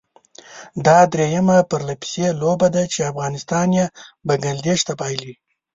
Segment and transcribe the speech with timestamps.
[0.85, 3.85] دا درېيمه پرلپسې لوبه ده چې افغانستان یې
[4.27, 5.33] بنګله دېش ته بايلي.